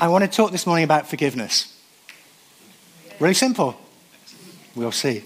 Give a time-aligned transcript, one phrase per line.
[0.00, 1.72] I want to talk this morning about forgiveness.
[3.20, 3.78] Really simple.
[4.74, 5.22] We'll see.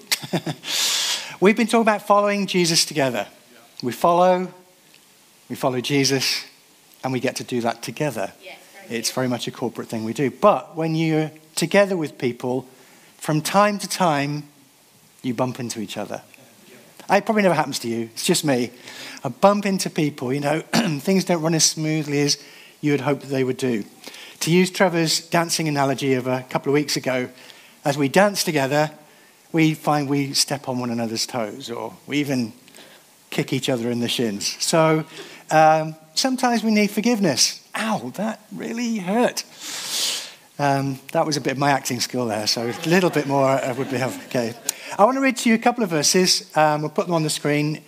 [1.41, 3.27] We've been talking about following Jesus together.
[3.83, 4.53] We follow,
[5.49, 6.45] we follow Jesus,
[7.03, 8.33] and we get to do that together.
[8.91, 10.31] It's very much a corporate thing we do.
[10.31, 12.67] But when you're together with people,
[13.17, 14.45] from time to time,
[15.23, 16.21] you bump into each other.
[17.11, 18.11] It probably never happens to you.
[18.13, 18.71] It's just me.
[19.25, 20.61] I bump into people, you know,
[21.01, 22.37] things don't run as smoothly as
[22.83, 23.85] you would hope they would do.
[24.49, 27.29] To use Trevor's dancing analogy of a couple of weeks ago,
[27.85, 28.91] as we dance together,
[29.53, 32.55] we find we step on one another's toes or we even
[33.29, 34.57] kick each other in the shins.
[34.59, 35.05] So
[35.51, 37.63] um, sometimes we need forgiveness.
[37.77, 39.45] Ow, that really hurt.
[40.59, 43.51] Um, that was a bit of my acting skill there, so a little bit more
[43.51, 44.23] uh, would be helpful.
[44.29, 44.55] Okay.
[44.99, 46.51] I want to read to you a couple of verses.
[46.57, 47.83] Um, we'll put them on the screen.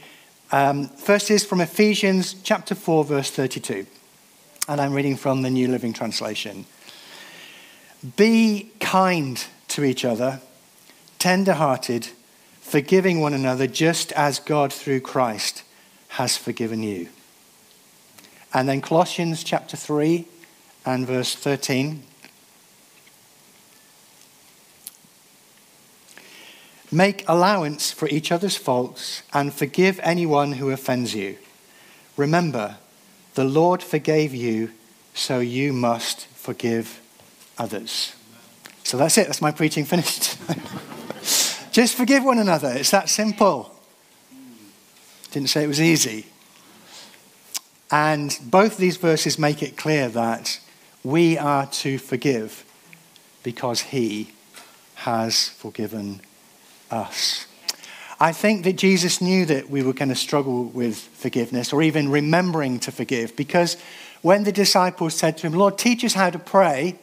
[0.53, 3.87] Um, first is from Ephesians chapter 4, verse 32.
[4.71, 6.65] And I'm reading from the New Living Translation.
[8.17, 10.41] Be kind to each other,
[11.19, 12.11] tender hearted,
[12.61, 15.65] forgiving one another, just as God through Christ
[16.11, 17.09] has forgiven you.
[18.55, 20.25] And then Colossians chapter 3
[20.87, 22.05] and verse 13.
[26.93, 31.39] Make allowance for each other's faults and forgive anyone who offends you.
[32.17, 32.77] Remember,
[33.35, 34.73] the Lord forgave you,
[35.15, 37.01] so you must forgive
[37.59, 38.15] others.
[38.85, 39.27] So that's it.
[39.27, 40.37] That's my preaching finished.
[41.73, 42.73] Just forgive one another.
[42.73, 43.75] It's that simple.
[45.31, 46.27] Didn't say it was easy.
[47.91, 50.61] And both these verses make it clear that
[51.05, 52.65] we are to forgive
[53.43, 54.33] because He
[54.97, 56.21] has forgiven
[56.91, 57.47] us.
[58.23, 62.11] I think that Jesus knew that we were going to struggle with forgiveness or even
[62.11, 63.79] remembering to forgive because
[64.21, 66.99] when the disciples said to him, Lord, teach us how to pray,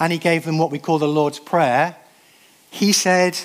[0.00, 1.94] and he gave them what we call the Lord's Prayer,
[2.70, 3.38] he said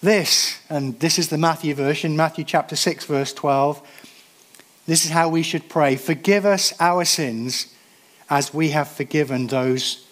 [0.00, 3.82] this, and this is the Matthew version, Matthew chapter 6, verse 12.
[4.86, 7.74] This is how we should pray Forgive us our sins
[8.30, 10.06] as we have forgiven those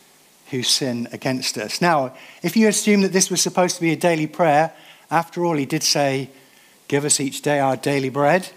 [0.50, 1.80] who sin against us.
[1.80, 4.72] Now, if you assume that this was supposed to be a daily prayer,
[5.10, 6.30] after all, he did say,
[6.88, 8.48] Give us each day our daily bread,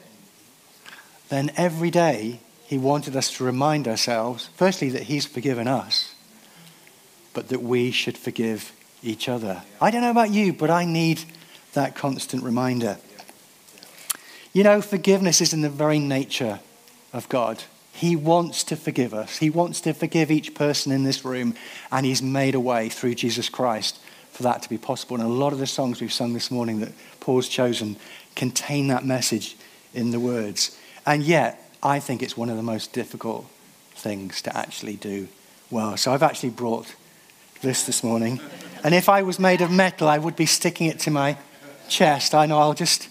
[1.29, 6.15] then every day he wanted us to remind ourselves, firstly, that he's forgiven us,
[7.33, 8.71] but that we should forgive
[9.03, 9.61] each other.
[9.79, 11.21] I don't know about you, but I need
[11.73, 12.97] that constant reminder.
[14.51, 16.59] You know, forgiveness is in the very nature
[17.11, 17.63] of God.
[17.93, 19.37] He wants to forgive us.
[19.37, 21.53] He wants to forgive each person in this room,
[21.91, 23.99] and He's made a way through Jesus Christ
[24.33, 25.15] for that to be possible.
[25.15, 27.95] And a lot of the songs we've sung this morning that Paul's chosen
[28.35, 29.55] contain that message
[29.93, 30.77] in the words.
[31.05, 33.45] And yet, I think it's one of the most difficult
[33.95, 35.27] things to actually do
[35.69, 35.97] well.
[35.97, 36.95] So I've actually brought
[37.61, 38.41] this this morning.
[38.83, 41.37] And if I was made of metal, I would be sticking it to my
[41.87, 42.33] chest.
[42.33, 43.09] I know I'll just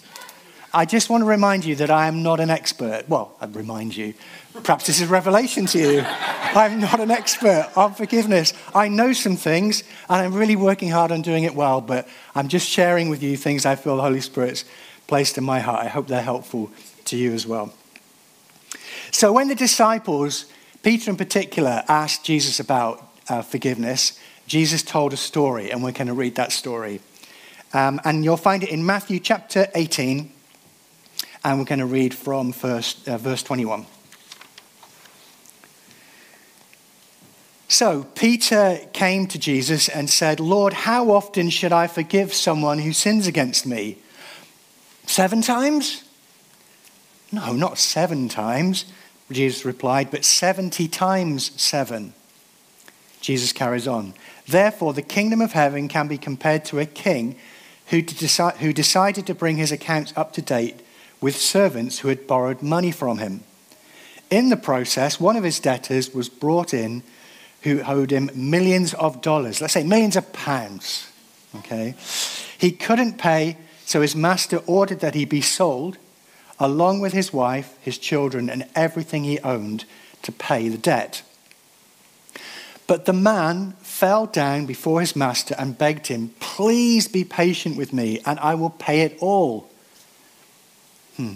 [0.75, 3.07] I just want to remind you that I am not an expert.
[3.07, 4.15] Well, I remind you.
[4.63, 6.03] Perhaps this is revelation to you.
[6.07, 8.55] I'm not an expert on forgiveness.
[8.73, 12.47] I know some things, and I'm really working hard on doing it well, but I'm
[12.47, 14.65] just sharing with you things I feel the Holy Spirit's
[15.05, 15.85] placed in my heart.
[15.85, 16.71] I hope they're helpful
[17.05, 17.71] to you as well.
[19.11, 20.45] So, when the disciples,
[20.81, 26.07] Peter in particular, asked Jesus about uh, forgiveness, Jesus told a story, and we're going
[26.07, 26.99] to read that story.
[27.73, 30.32] Um, and you'll find it in Matthew chapter 18
[31.43, 33.85] and we're going to read from first, uh, verse 21.
[37.67, 42.93] So Peter came to Jesus and said, Lord, how often should I forgive someone who
[42.93, 43.97] sins against me?
[45.07, 46.03] Seven times?
[47.31, 48.85] No, not seven times,
[49.31, 52.13] Jesus replied, but 70 times seven.
[53.21, 54.13] Jesus carries on.
[54.47, 57.35] Therefore, the kingdom of heaven can be compared to a king
[57.87, 58.03] who,
[58.59, 60.82] who decided to bring his accounts up to date
[61.23, 63.41] with servants who had borrowed money from him.
[64.29, 67.01] In the process, one of his debtors was brought in
[67.61, 71.09] who owed him millions of dollars, let's say millions of pounds.
[71.55, 71.95] Okay?
[72.57, 73.55] He couldn't pay,
[73.85, 75.97] so his master ordered that he be sold
[76.59, 79.85] along with his wife, his children, and everything he owned
[80.23, 81.21] to pay the debt.
[82.85, 87.93] But the man fell down before his master and begged him, Please be patient with
[87.93, 89.69] me, and I will pay it all.
[91.17, 91.33] Hmm.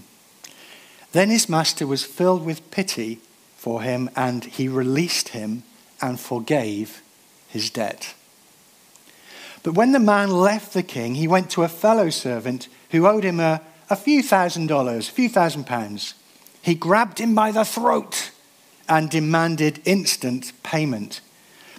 [1.12, 3.20] Then his master was filled with pity
[3.56, 5.64] for him, and he released him
[6.02, 7.02] and forgave
[7.48, 8.14] his debt.
[9.64, 13.24] But when the man left the king, he went to a fellow servant who owed
[13.24, 16.14] him a, a few thousand dollars, a few thousand pounds.
[16.62, 18.32] He grabbed him by the throat
[18.88, 21.22] and demanded instant payment.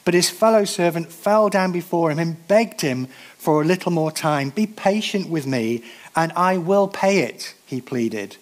[0.04, 4.10] But his fellow servant fell down before him and begged him for a little more
[4.10, 4.50] time.
[4.50, 5.82] Be patient with me,
[6.16, 8.36] and I will pay it, he pleaded.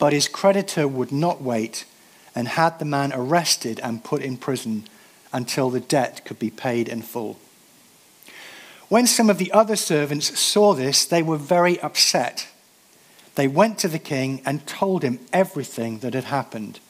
[0.00, 1.84] But his creditor would not wait
[2.34, 4.84] and had the man arrested and put in prison
[5.32, 7.38] until the debt could be paid in full.
[8.88, 12.48] When some of the other servants saw this, they were very upset.
[13.36, 16.80] They went to the king and told him everything that had happened.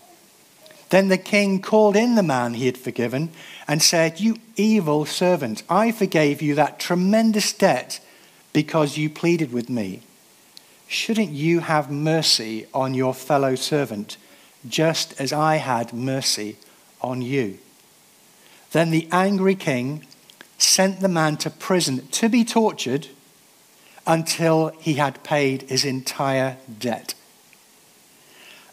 [0.88, 3.30] Then the king called in the man he had forgiven
[3.68, 8.00] and said, You evil servant, I forgave you that tremendous debt
[8.52, 10.02] because you pleaded with me.
[10.88, 14.16] Shouldn't you have mercy on your fellow servant,
[14.68, 16.56] just as I had mercy
[17.00, 17.58] on you?
[18.72, 20.06] Then the angry king
[20.58, 23.08] sent the man to prison to be tortured
[24.06, 27.14] until he had paid his entire debt.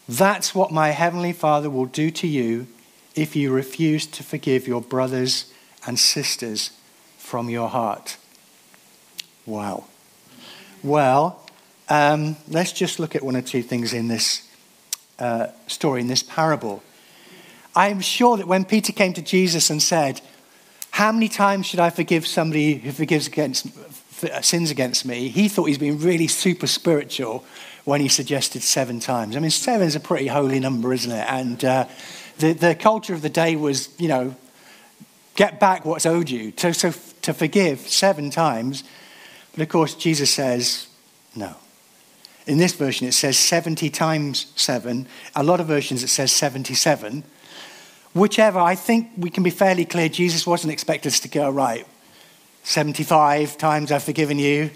[0.08, 2.68] That's what my heavenly Father will do to you
[3.16, 5.52] if you refuse to forgive your brothers
[5.88, 6.72] and sisters
[7.18, 8.18] from your heart.
[9.46, 9.86] Wow.
[10.84, 11.43] Well,
[11.90, 14.48] um, let's just look at one or two things in this
[15.20, 16.84] uh, story, in this parable.
[17.76, 20.22] I'm sure that when Peter came to Jesus and said,
[20.92, 23.68] How many times should I forgive somebody who forgives against,
[24.42, 25.30] sins against me?
[25.30, 27.44] He thought he's been really super spiritual
[27.86, 29.36] when he suggested seven times.
[29.36, 31.26] I mean, seven is a pretty holy number, isn't it?
[31.28, 31.88] And uh,
[32.38, 34.36] the, the culture of the day was, you know,
[35.36, 36.54] get back what's owed you.
[36.56, 36.94] So, so
[37.24, 38.84] to forgive seven times.
[39.54, 40.88] But of course, Jesus says,
[41.36, 41.56] no.
[42.46, 45.08] In this version, it says 70 times seven.
[45.36, 47.24] A lot of versions, it says 77.
[48.14, 51.88] Whichever, I think we can be fairly clear Jesus wasn't expected us to go, right,
[52.64, 54.72] 75 times I've forgiven you,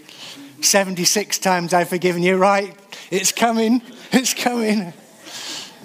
[0.61, 2.75] 76 times I've forgiven you, right?
[3.11, 3.81] It's coming.
[4.11, 4.93] It's coming.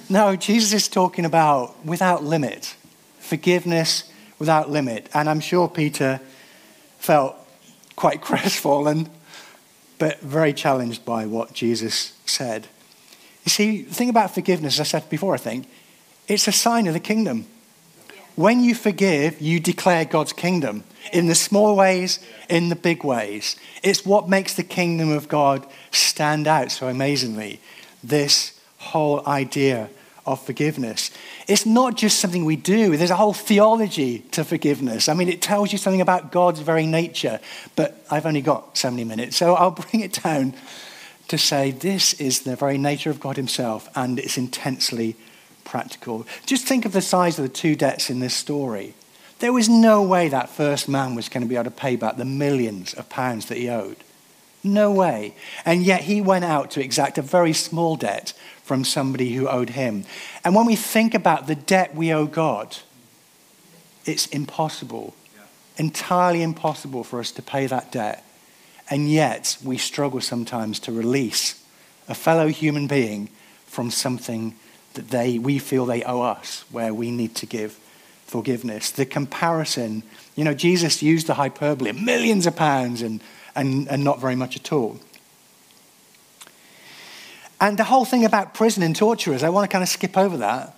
[0.08, 2.76] No, Jesus is talking about without limit,
[3.18, 5.08] forgiveness without limit.
[5.14, 6.20] And I'm sure Peter
[6.98, 7.36] felt
[7.96, 9.08] quite crestfallen,
[10.02, 12.66] but very challenged by what Jesus said.
[13.44, 15.68] You see, the thing about forgiveness, as I said before, I think,
[16.26, 17.46] it's a sign of the kingdom.
[18.34, 20.82] When you forgive, you declare God's kingdom
[21.12, 22.18] in the small ways,
[22.48, 23.54] in the big ways.
[23.84, 27.60] It's what makes the kingdom of God stand out so amazingly.
[28.02, 29.88] This whole idea
[30.24, 31.10] of forgiveness.
[31.48, 35.08] It's not just something we do, there's a whole theology to forgiveness.
[35.08, 37.40] I mean, it tells you something about God's very nature,
[37.76, 40.54] but I've only got so many minutes, so I'll bring it down
[41.28, 45.16] to say this is the very nature of God Himself, and it's intensely
[45.64, 46.26] practical.
[46.46, 48.94] Just think of the size of the two debts in this story.
[49.38, 52.16] There was no way that first man was going to be able to pay back
[52.16, 53.96] the millions of pounds that he owed.
[54.64, 55.34] No way.
[55.64, 58.32] And yet he went out to exact a very small debt
[58.62, 60.04] from somebody who owed him.
[60.44, 62.76] And when we think about the debt we owe God,
[64.04, 65.14] it's impossible,
[65.76, 68.24] entirely impossible for us to pay that debt.
[68.88, 71.60] And yet we struggle sometimes to release
[72.08, 73.30] a fellow human being
[73.66, 74.54] from something
[74.94, 77.78] that they, we feel they owe us, where we need to give
[78.26, 78.90] forgiveness.
[78.90, 80.02] The comparison,
[80.36, 83.20] you know, Jesus used the hyperbole, millions of pounds and,
[83.54, 84.98] and, and not very much at all.
[87.60, 90.38] And the whole thing about prison and torturers, I want to kind of skip over
[90.38, 90.76] that.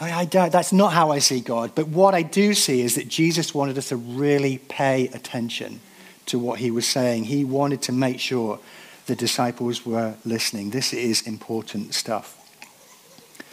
[0.00, 1.72] I, I don't that's not how I see God.
[1.74, 5.80] But what I do see is that Jesus wanted us to really pay attention
[6.26, 7.24] to what he was saying.
[7.24, 8.58] He wanted to make sure
[9.06, 10.70] the disciples were listening.
[10.70, 12.34] This is important stuff.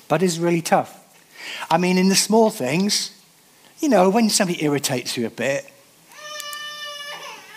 [0.07, 0.99] But it's really tough.
[1.69, 3.11] I mean, in the small things,
[3.79, 5.69] you know, when somebody irritates you a bit,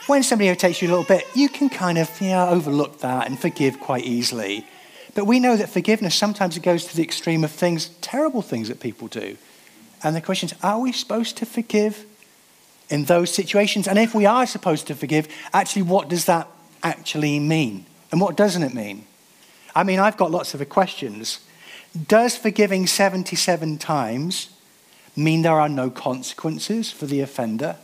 [0.06, 3.80] when somebody irritates you a little bit, you can kind of overlook that and forgive
[3.80, 4.66] quite easily.
[5.14, 8.68] But we know that forgiveness sometimes it goes to the extreme of things, terrible things
[8.68, 9.36] that people do.
[10.02, 12.04] And the question is, are we supposed to forgive
[12.88, 13.88] in those situations?
[13.88, 16.48] And if we are supposed to forgive, actually, what does that
[16.82, 17.86] actually mean?
[18.12, 19.06] And what doesn't it mean?
[19.74, 21.40] I mean, I've got lots of questions.
[22.06, 24.50] Does forgiving 77 times
[25.16, 27.76] mean there are no consequences for the offender?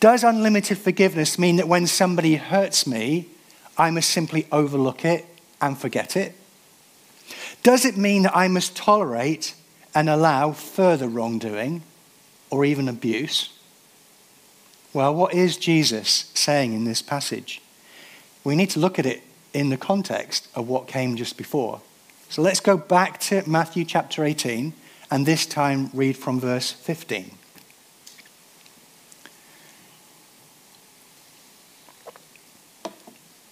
[0.00, 3.28] Does unlimited forgiveness mean that when somebody hurts me,
[3.76, 5.26] I must simply overlook it
[5.60, 6.34] and forget it?
[7.62, 9.54] Does it mean that I must tolerate
[9.94, 11.82] and allow further wrongdoing
[12.50, 13.50] or even abuse?
[14.92, 17.60] Well, what is Jesus saying in this passage?
[18.44, 21.80] We need to look at it in the context of what came just before.
[22.28, 24.72] So let's go back to Matthew chapter 18
[25.10, 27.30] and this time read from verse 15.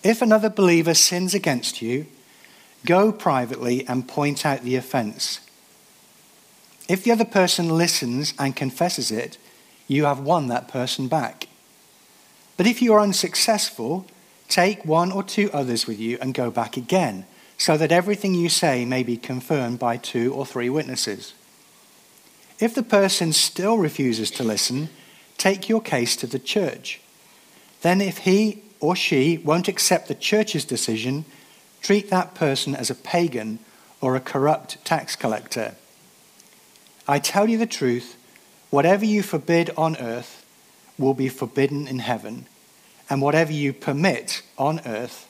[0.02, 2.06] If another believer sins against you,
[2.85, 5.40] go privately and point out the offense.
[6.88, 9.38] If the other person listens and confesses it,
[9.87, 11.47] you have won that person back.
[12.56, 14.06] But if you are unsuccessful,
[14.49, 18.49] take one or two others with you and go back again, so that everything you
[18.49, 21.35] say may be confirmed by two or three witnesses.
[22.59, 24.88] If the person still refuses to listen,
[25.38, 27.00] take your case to the church.
[27.82, 31.24] Then, if he or she won't accept the church's decision,
[31.80, 33.60] treat that person as a pagan
[34.00, 35.76] or a corrupt tax collector.
[37.06, 38.16] I tell you the truth
[38.70, 40.44] whatever you forbid on earth
[40.98, 42.46] will be forbidden in heaven,
[43.08, 45.28] and whatever you permit on earth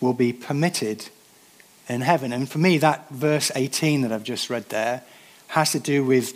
[0.00, 1.08] will be permitted
[1.88, 2.32] in heaven.
[2.32, 5.02] And for me, that verse 18 that I've just read there
[5.48, 6.34] has to do with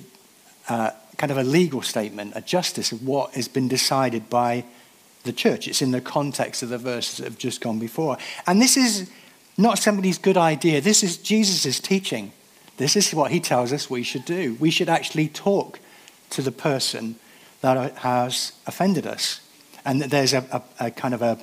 [0.69, 4.65] uh, kind of a legal statement, a justice of what has been decided by
[5.29, 5.69] the church.
[5.69, 8.19] It's in the context of the verses that have just gone before.
[8.47, 9.09] And this is
[9.57, 10.81] not somebody's good idea.
[10.81, 12.33] This is Jesus' teaching.
[12.79, 14.57] This is what he tells us we should do.
[14.59, 15.79] We should actually talk
[16.31, 17.17] to the person
[17.61, 19.41] that has offended us.
[19.85, 20.45] And that there's a,
[20.81, 21.39] a, a kind of a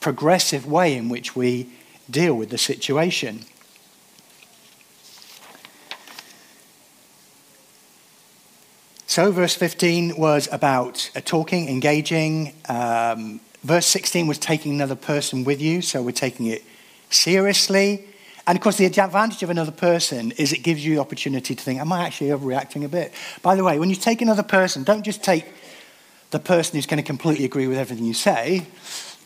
[0.00, 1.68] progressive way in which we
[2.10, 3.44] deal with the situation.
[9.12, 12.54] So, verse 15 was about uh, talking, engaging.
[12.66, 16.64] Um, verse 16 was taking another person with you, so we're taking it
[17.10, 18.06] seriously.
[18.46, 21.62] And of course, the advantage of another person is it gives you the opportunity to
[21.62, 23.12] think, am I actually overreacting a bit?
[23.42, 25.44] By the way, when you take another person, don't just take
[26.30, 28.66] the person who's going to completely agree with everything you say.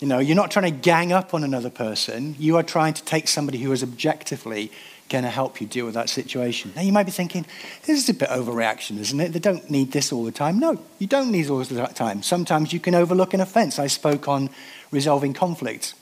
[0.01, 2.35] You know, you're not trying to gang up on another person.
[2.41, 4.73] You are trying to take somebody who is objectively
[5.09, 6.73] going to help you deal with that situation.
[6.75, 7.47] Now, you might be thinking,
[7.85, 9.33] this is a bit overreaction, isn't it?
[9.33, 10.59] They don't need this all the time.
[10.59, 12.23] No, you don't need all the time.
[12.23, 13.79] Sometimes you can overlook an offense.
[13.79, 14.51] I spoke on
[14.91, 15.95] resolving conflict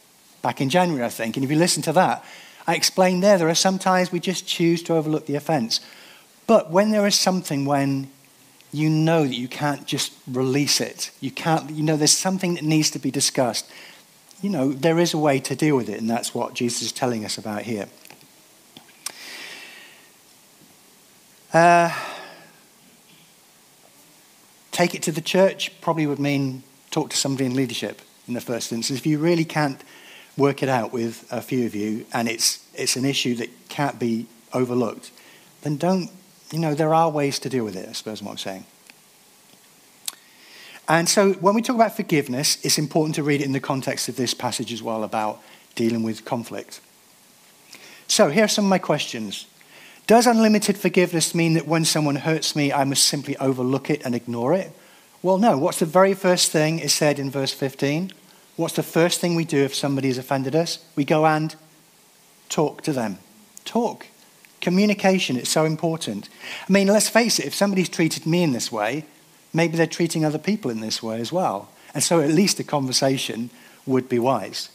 [0.43, 1.37] back in January, I think.
[1.37, 2.25] And if you listen to that,
[2.67, 5.81] I explained there, there are some times we just choose to overlook the offense.
[6.47, 8.11] But when there is something when
[8.73, 12.65] you know that you can't just release it, you can't, you know, there's something that
[12.65, 13.71] needs to be discussed,
[14.43, 16.93] you know, there is a way to deal with it, and that's what Jesus is
[16.93, 17.87] telling us about here.
[21.55, 21.89] Uh,
[24.73, 28.41] take it to the church probably would mean talk to somebody in leadership in the
[28.41, 28.99] first instance.
[28.99, 29.81] If you really can't
[30.37, 34.01] work it out with a few of you, and it's, it's an issue that can't
[34.01, 35.13] be overlooked,
[35.63, 36.11] then don't,
[36.51, 38.67] you know, there are ways to deal with it, I suppose, what I'm saying.
[40.89, 44.09] And so when we talk about forgiveness, it's important to read it in the context
[44.09, 45.41] of this passage as well about
[45.77, 46.81] dealing with conflict.
[48.09, 49.47] So here are some of my questions.
[50.07, 54.15] Does unlimited forgiveness mean that when someone hurts me, I must simply overlook it and
[54.15, 54.71] ignore it?
[55.23, 55.57] Well, no.
[55.57, 58.13] What's the very first thing is said in verse 15?
[58.57, 60.85] What's the first thing we do if somebody has offended us?
[60.95, 61.57] We go and
[62.51, 63.19] talk to them.
[63.65, 64.07] Talk.
[64.61, 66.29] Communication, it's so important.
[66.69, 69.07] I mean, let's face it, if somebody's treated me in this way,
[69.53, 71.71] maybe they're treating other people in this way as well.
[71.95, 73.51] And so at least a conversation
[73.87, 74.69] would be wise.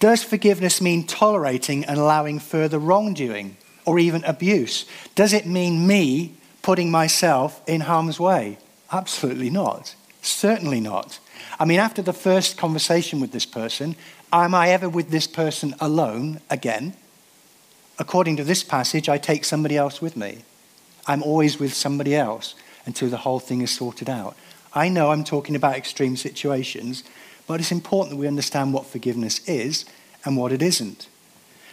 [0.00, 3.56] Does forgiveness mean tolerating and allowing further wrongdoing
[3.90, 4.84] or even abuse?
[5.16, 6.32] Does it mean me
[6.62, 8.56] putting myself in harm's way?
[8.92, 9.96] Absolutely not.
[10.22, 11.18] Certainly not.
[11.58, 13.96] I mean, after the first conversation with this person,
[14.32, 16.94] am I ever with this person alone again?
[17.98, 20.44] According to this passage, I take somebody else with me.
[21.08, 22.54] I'm always with somebody else
[22.86, 24.36] until the whole thing is sorted out.
[24.72, 27.02] I know I'm talking about extreme situations,
[27.48, 29.84] but it's important that we understand what forgiveness is
[30.24, 31.08] and what it isn't.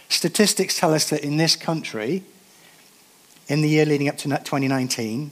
[0.08, 2.24] Statistics tell us that in this country,
[3.46, 5.30] in the year leading up to 2019,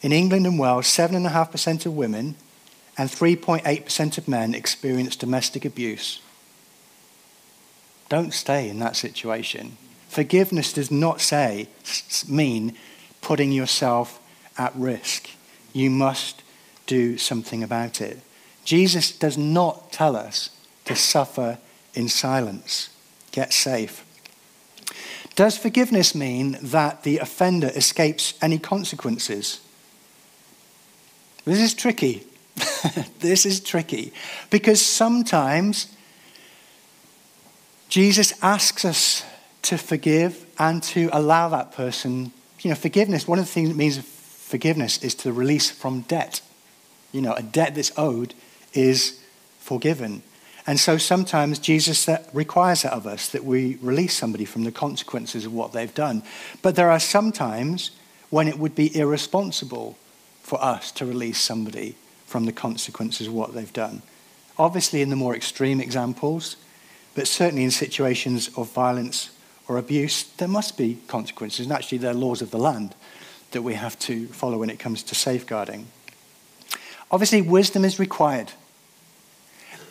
[0.00, 2.36] in England and Wales, 7.5% of women
[2.96, 6.20] and 3.8% of men experience domestic abuse.
[8.08, 9.76] Don't stay in that situation.
[10.08, 11.68] Forgiveness does not say,
[12.28, 12.74] mean
[13.20, 14.20] putting yourself
[14.56, 15.28] at risk.
[15.72, 16.42] You must
[16.86, 18.20] do something about it.
[18.64, 20.50] Jesus does not tell us
[20.86, 21.58] to suffer
[21.94, 22.88] in silence.
[23.32, 24.04] Get safe.
[25.34, 29.60] Does forgiveness mean that the offender escapes any consequences?
[31.44, 32.24] This is tricky
[33.20, 34.12] this is tricky
[34.50, 35.88] because sometimes
[37.88, 39.24] Jesus asks us
[39.62, 43.26] to forgive and to allow that person, you know, forgiveness.
[43.26, 46.40] One of the things that means forgiveness is to release from debt.
[47.12, 48.34] You know, a debt that's owed
[48.74, 49.20] is
[49.58, 50.22] forgiven.
[50.68, 55.46] And so sometimes Jesus requires that of us, that we release somebody from the consequences
[55.46, 56.22] of what they've done.
[56.60, 57.92] But there are some times
[58.28, 59.96] when it would be irresponsible
[60.42, 61.94] for us to release somebody
[62.26, 64.02] from the consequences of what they've done.
[64.58, 66.56] Obviously, in the more extreme examples,
[67.14, 69.30] but certainly in situations of violence
[69.68, 71.64] or abuse, there must be consequences.
[71.64, 72.94] And actually, they're laws of the land
[73.52, 75.86] that we have to follow when it comes to safeguarding.
[77.10, 78.52] Obviously, wisdom is required.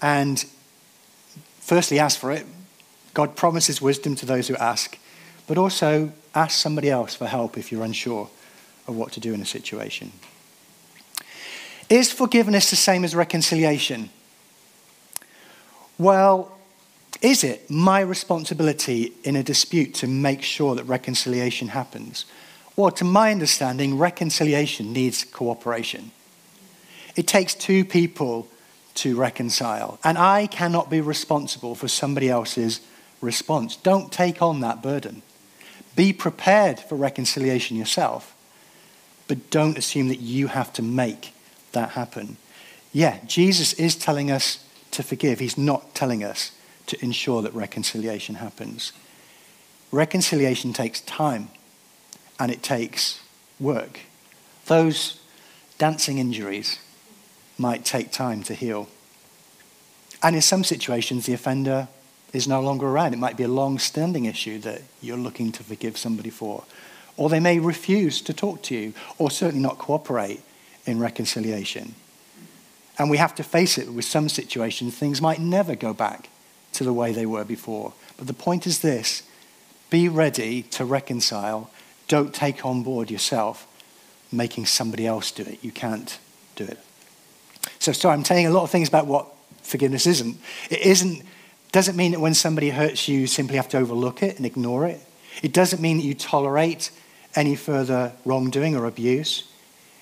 [0.03, 0.45] And
[1.67, 2.45] firstly, ask for it.
[3.13, 4.97] God promises wisdom to those who ask,
[5.47, 8.29] but also ask somebody else for help if you're unsure
[8.87, 10.13] of what to do in a situation.
[11.89, 14.09] Is forgiveness the same as reconciliation?
[15.97, 16.57] Well,
[17.21, 22.25] is it my responsibility in a dispute to make sure that reconciliation happens?
[22.77, 26.11] Well, to my understanding, reconciliation needs cooperation.
[27.17, 28.47] It takes two people
[28.97, 32.81] to reconcile, and I cannot be responsible for somebody else's
[33.21, 33.75] response.
[33.75, 35.21] Don't take on that burden.
[35.95, 38.35] Be prepared for reconciliation yourself,
[39.27, 41.33] but don't assume that you have to make
[41.73, 42.37] that happen.
[42.91, 46.51] Yeah, Jesus is telling us to forgive, He's not telling us
[46.87, 48.93] to ensure that reconciliation happens.
[49.91, 51.49] Reconciliation takes time
[52.39, 53.21] and it takes
[53.59, 53.99] work.
[54.65, 55.19] Those
[55.77, 56.79] dancing injuries
[57.57, 58.87] might take time to heal.
[60.21, 61.87] And in some situations, the offender
[62.33, 63.13] is no longer around.
[63.13, 66.63] It might be a long standing issue that you're looking to forgive somebody for.
[67.15, 70.41] Or they may refuse to talk to you, or certainly not cooperate
[70.85, 71.95] in reconciliation.
[72.99, 76.29] And we have to face it with some situations, things might never go back
[76.73, 77.93] to the way they were before.
[78.17, 79.23] But the point is this
[79.89, 81.69] be ready to reconcile.
[82.07, 83.67] Don't take on board yourself
[84.31, 85.63] making somebody else do it.
[85.63, 86.19] You can't
[86.55, 86.79] do it.
[87.79, 89.27] So, I'm telling a lot of things about what
[89.61, 90.37] forgiveness isn't.
[90.69, 91.23] It isn't,
[91.71, 94.85] doesn't mean that when somebody hurts you, you simply have to overlook it and ignore
[94.87, 95.01] it.
[95.43, 96.91] It doesn't mean that you tolerate
[97.35, 99.51] any further wrongdoing or abuse.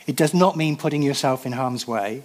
[0.07, 2.23] It does not mean putting yourself in harm's way.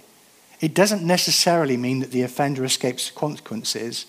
[0.61, 4.05] It doesn't necessarily mean that the offender escapes consequences.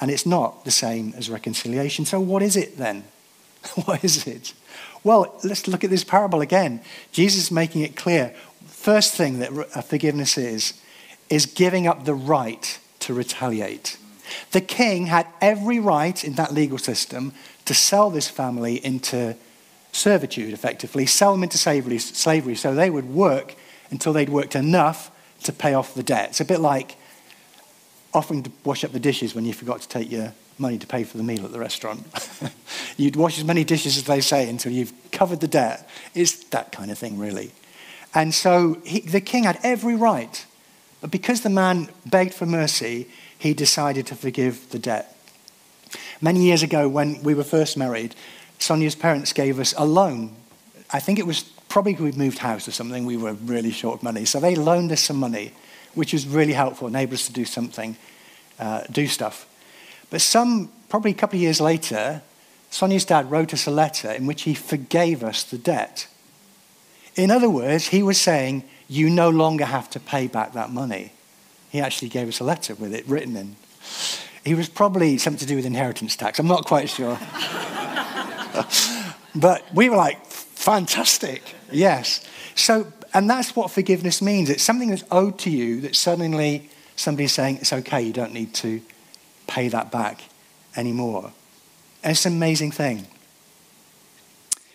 [0.00, 2.04] And it's not the same as reconciliation.
[2.04, 3.04] So, what is it then?
[3.84, 4.52] what is it?
[5.02, 6.80] Well, let's look at this parable again.
[7.12, 8.34] Jesus is making it clear.
[8.86, 10.74] First thing that uh, forgiveness is,
[11.28, 13.98] is giving up the right to retaliate.
[14.52, 17.32] The king had every right in that legal system
[17.64, 19.34] to sell this family into
[19.90, 23.56] servitude, effectively, sell them into slavery, slavery so they would work
[23.90, 25.10] until they'd worked enough
[25.42, 26.28] to pay off the debt.
[26.28, 26.94] It's a bit like
[28.14, 31.02] offering to wash up the dishes when you forgot to take your money to pay
[31.02, 32.06] for the meal at the restaurant.
[32.96, 35.90] You'd wash as many dishes as they say until you've covered the debt.
[36.14, 37.50] It's that kind of thing, really.
[38.14, 40.44] And so he, the king had every right.
[41.00, 45.16] But because the man begged for mercy, he decided to forgive the debt.
[46.20, 48.14] Many years ago, when we were first married,
[48.58, 50.34] Sonia's parents gave us a loan.
[50.92, 53.04] I think it was probably we'd moved house or something.
[53.04, 54.24] We were really short of money.
[54.24, 55.52] So they loaned us some money
[55.94, 57.96] which was really helpful, enabled us to do something,
[58.58, 59.48] uh, do stuff.
[60.10, 62.22] But some, probably a couple of years later,
[62.70, 66.06] Sonia's dad wrote us a letter in which he forgave us the debt.
[67.16, 71.12] In other words, he was saying, You no longer have to pay back that money.
[71.70, 73.56] He actually gave us a letter with it written in.
[74.44, 76.38] He was probably something to do with inheritance tax.
[76.38, 77.18] I'm not quite sure.
[79.34, 81.42] but we were like, Fantastic.
[81.70, 82.24] Yes.
[82.54, 84.50] So and that's what forgiveness means.
[84.50, 88.52] It's something that's owed to you that suddenly somebody's saying, it's okay, you don't need
[88.54, 88.82] to
[89.46, 90.20] pay that back
[90.76, 91.32] anymore.
[92.02, 93.06] And it's an amazing thing.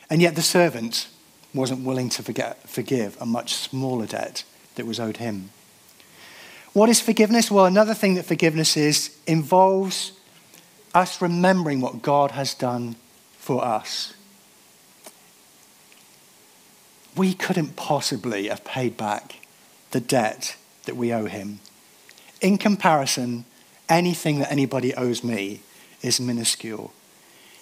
[0.10, 1.08] And yet the servant
[1.54, 4.44] wasn't willing to forget, forgive a much smaller debt
[4.76, 5.50] that was owed him.
[6.74, 7.52] What is forgiveness?
[7.52, 10.14] Well, another thing that forgiveness is involves
[10.94, 12.96] us remembering what God has done
[13.38, 14.14] for us
[17.16, 19.36] we couldn't possibly have paid back
[19.92, 21.60] the debt that we owe him.
[22.40, 23.46] In comparison,
[23.90, 25.62] anything that anybody owes me
[26.02, 26.94] is minuscule.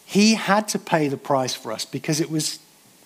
[0.06, 2.60] He had to pay the price for us because it was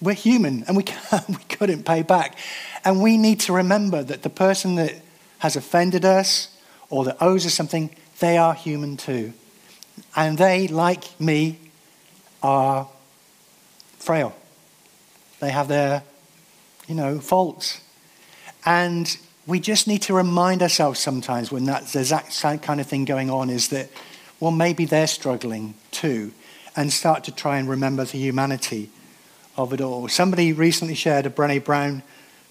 [0.03, 0.83] we're human and we,
[1.29, 2.37] we couldn't pay back.
[2.83, 4.93] And we need to remember that the person that
[5.39, 6.55] has offended us
[6.89, 7.89] or that owes us something,
[8.19, 9.33] they are human too.
[10.15, 11.59] And they, like me,
[12.41, 12.87] are
[13.99, 14.35] frail.
[15.39, 16.03] They have their
[16.87, 17.81] you know, faults.
[18.65, 23.29] And we just need to remind ourselves sometimes when that, that kind of thing going
[23.29, 23.89] on is that,
[24.39, 26.33] well, maybe they're struggling too,
[26.75, 28.89] and start to try and remember the humanity
[29.55, 30.07] of it all.
[30.07, 32.03] Somebody recently shared a Brene Brown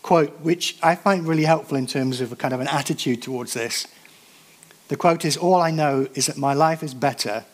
[0.02, 3.54] quote, which I find really helpful in terms of a kind of an attitude towards
[3.54, 3.86] this.
[4.88, 7.44] The quote is All I know is that my life is better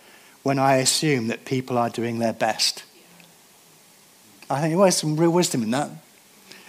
[0.42, 2.84] when I assume that people are doing their best.
[4.50, 5.90] I think well, there's some real wisdom in that.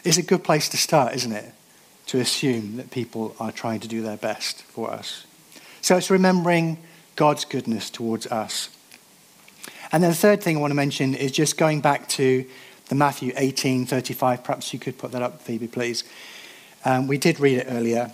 [0.03, 1.53] It's a good place to start, isn't it?
[2.07, 5.25] To assume that people are trying to do their best for us.
[5.81, 6.77] So it's remembering
[7.15, 8.69] God's goodness towards us.
[9.91, 12.45] And then the third thing I want to mention is just going back to
[12.89, 14.43] the Matthew 18 35.
[14.43, 16.03] Perhaps you could put that up, Phoebe, please.
[16.83, 18.11] Um, we did read it earlier.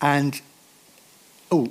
[0.00, 0.40] And,
[1.50, 1.70] oh,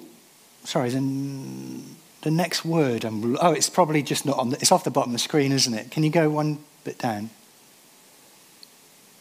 [0.63, 1.81] sorry, the,
[2.21, 5.11] the next word, I'm, oh, it's probably just not on, the, it's off the bottom
[5.11, 5.91] of the screen, isn't it?
[5.91, 7.29] Can you go one bit down?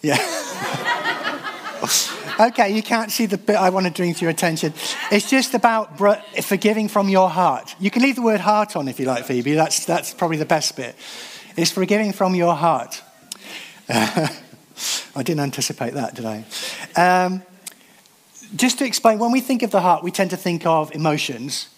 [0.02, 0.18] Yeah.
[2.40, 4.74] okay, you can't see the bit I want to bring to your attention.
[5.10, 5.98] It's just about
[6.42, 7.74] forgiving from your heart.
[7.78, 9.54] You can leave the word heart on if you like, Phoebe.
[9.54, 10.94] That's, that's probably the best bit.
[11.56, 13.02] It's forgiving from your heart.
[13.88, 16.44] I didn't anticipate that, did I?
[16.96, 17.42] Um,
[18.56, 21.68] just to explain, when we think of the heart, we tend to think of emotions.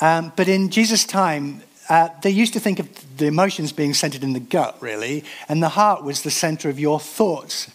[0.00, 4.22] Um, but in Jesus' time, uh, they used to think of the emotions being centered
[4.22, 7.68] in the gut, really, and the heart was the center of your thoughts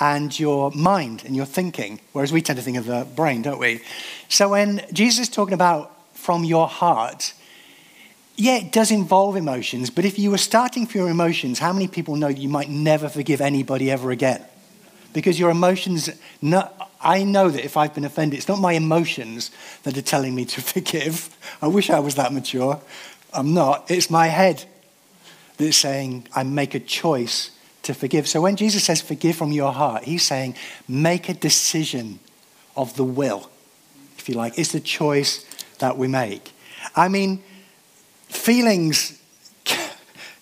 [0.00, 3.58] and your mind and your thinking, whereas we tend to think of the brain, don't
[3.58, 3.82] we?
[4.30, 7.34] So when Jesus is talking about from your heart,
[8.36, 11.86] yeah, it does involve emotions, but if you were starting from your emotions, how many
[11.86, 14.42] people know that you might never forgive anybody ever again?
[15.12, 16.08] Because your emotions,
[16.40, 19.50] not, I know that if I've been offended, it's not my emotions
[19.82, 21.36] that are telling me to forgive.
[21.60, 22.80] I wish I was that mature.
[23.34, 23.90] I'm not.
[23.90, 24.64] It's my head
[25.58, 27.50] that's saying I make a choice
[27.92, 28.28] to forgive.
[28.28, 30.54] So when Jesus says forgive from your heart, he's saying
[30.88, 32.20] make a decision
[32.76, 33.50] of the will,
[34.18, 34.58] if you like.
[34.58, 35.44] It's the choice
[35.78, 36.52] that we make.
[36.94, 37.42] I mean,
[38.28, 39.20] feelings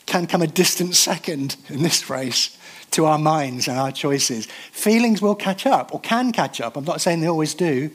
[0.07, 2.57] can come a distant second in this race
[2.93, 4.47] to our minds and our choices.
[4.73, 6.77] Feelings will catch up or can catch up.
[6.77, 7.91] I'm not saying they always do,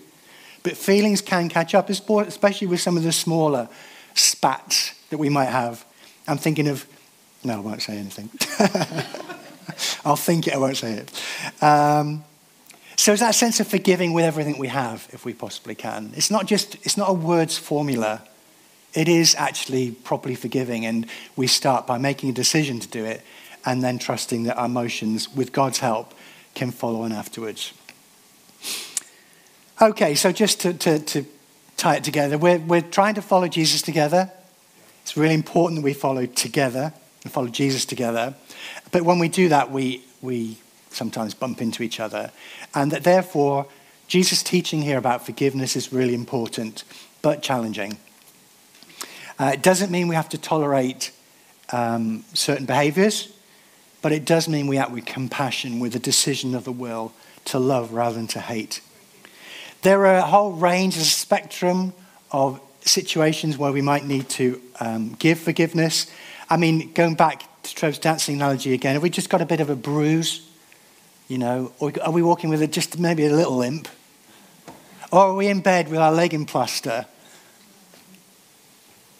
[0.63, 3.69] but feelings can catch up, especially with some of the smaller
[4.13, 5.85] spats that we might have.
[6.27, 6.85] I'm thinking of,
[7.43, 8.29] no, I won't say anything.
[10.05, 11.63] I'll think it, I won't say it.
[11.63, 12.23] Um,
[12.95, 16.11] so it's that sense of forgiving with everything we have, if we possibly can.
[16.15, 18.21] It's not just, it's not a words formula.
[18.93, 23.21] It is actually properly forgiving, and we start by making a decision to do it
[23.65, 26.13] and then trusting that our emotions, with God's help,
[26.53, 27.73] can follow on afterwards.
[29.81, 31.25] Okay, so just to, to, to
[31.77, 34.31] tie it together, we're, we're trying to follow Jesus together.
[35.01, 38.35] It's really important that we follow together and follow Jesus together.
[38.91, 40.57] But when we do that, we, we
[40.89, 42.31] sometimes bump into each other.
[42.73, 43.67] And that therefore,
[44.07, 46.83] Jesus' teaching here about forgiveness is really important,
[47.21, 47.97] but challenging.
[49.39, 51.11] Uh, it doesn't mean we have to tolerate
[51.71, 53.33] um, certain behaviors,
[54.01, 57.13] but it does mean we act with compassion, with a decision of the will
[57.45, 58.81] to love rather than to hate.
[59.81, 61.93] There are a whole range, a spectrum
[62.31, 66.11] of situations where we might need to um, give forgiveness.
[66.49, 69.59] I mean, going back to Trev's dancing analogy again, have we just got a bit
[69.59, 70.47] of a bruise?
[71.27, 73.87] You know, or are we walking with a, just maybe a little limp?
[75.11, 77.05] Or are we in bed with our leg in plaster?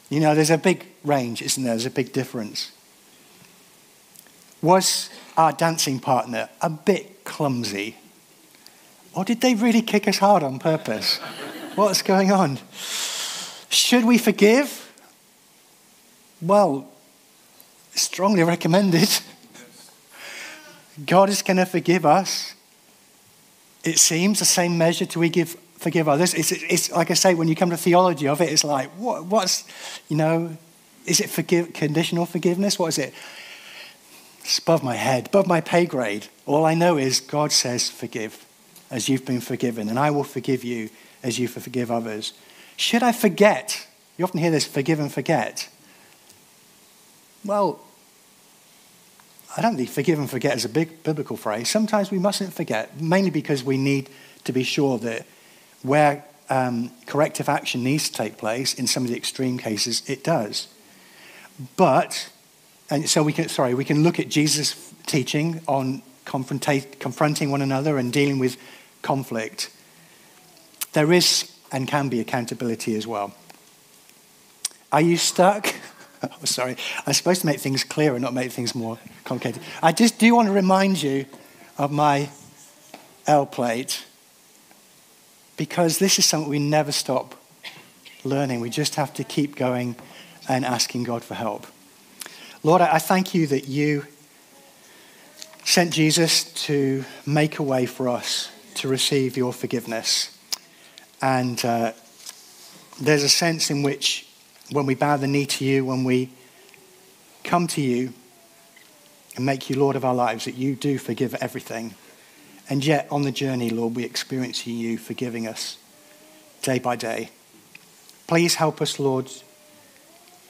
[0.10, 1.74] You know, there's a big range, isn't there?
[1.74, 2.72] There's a big difference.
[4.62, 7.98] Was our dancing partner a bit clumsy?
[9.16, 11.18] Or did they really kick us hard on purpose?
[11.76, 12.60] What's going on?
[13.70, 14.92] Should we forgive?
[16.42, 16.93] Well,
[17.96, 19.10] strongly recommended.
[21.06, 22.54] God is going to forgive us.
[23.84, 26.34] It seems the same measure to we give forgive others.
[26.34, 29.26] It's, it's like I say, when you come to theology of it, it's like, what,
[29.26, 29.66] what's,
[30.08, 30.58] you know,
[31.06, 32.80] is it forgive, conditional forgiveness?
[32.80, 33.14] What is it?
[34.40, 36.28] It's above my head, above my pay grade.
[36.46, 38.46] All I know is God says, forgive
[38.90, 40.90] as you've been forgiven, and I will forgive you
[41.24, 42.34] as you forgive others.
[42.78, 43.88] Should I forget?
[44.18, 45.68] You often hear this forgive and forget.
[47.46, 47.80] Well,
[49.56, 51.70] I don't think forgive and forget is a big biblical phrase.
[51.70, 54.10] Sometimes we mustn't forget, mainly because we need
[54.46, 55.26] to be sure that
[55.84, 60.24] where um, corrective action needs to take place, in some of the extreme cases, it
[60.24, 60.68] does.
[61.76, 62.30] But,
[62.90, 67.98] and so we can, sorry, we can look at Jesus' teaching on confronting one another
[67.98, 68.58] and dealing with
[69.02, 69.70] conflict.
[70.94, 73.34] There is and can be accountability as well.
[74.92, 75.74] Are you stuck?
[76.32, 76.78] oh, sorry.
[77.06, 79.62] I'm supposed to make things clearer, not make things more complicated.
[79.82, 81.26] I just do want to remind you
[81.78, 82.30] of my
[83.28, 84.06] L plate
[85.58, 87.36] because this is something we never stop
[88.24, 88.60] learning.
[88.60, 89.96] We just have to keep going
[90.48, 91.68] and asking God for help.
[92.64, 94.06] Lord, I thank you that you
[95.66, 100.38] sent Jesus to make a way for us to receive your forgiveness.
[101.22, 101.94] And uh,
[103.00, 104.28] there's a sense in which
[104.72, 106.30] when we bow the knee to you, when we
[107.44, 108.14] come to you
[109.36, 111.96] and make you Lord of our lives, that you do forgive everything.
[112.70, 115.78] And yet, on the journey, Lord, we experience you forgiving us
[116.62, 117.30] day by day.
[118.28, 119.30] Please help us, Lord,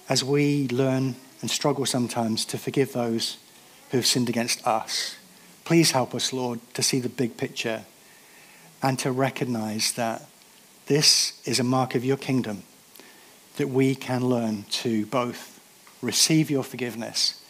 [0.08, 3.38] as we learn and struggle sometimes to forgive those
[3.90, 5.18] who have sinned against us.
[5.66, 7.84] Please help us, Lord, to see the big picture
[8.82, 10.26] and to recognize that
[10.88, 12.64] this is a mark of your kingdom,
[13.58, 15.60] that we can learn to both
[16.02, 17.42] receive your forgiveness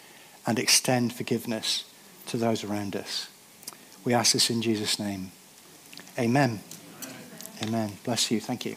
[0.46, 1.86] and extend forgiveness
[2.28, 3.28] to those around us.
[4.04, 5.32] We ask this in Jesus' name.
[6.20, 6.60] Amen.
[7.64, 7.94] Amen.
[8.04, 8.40] Bless you.
[8.40, 8.76] Thank you.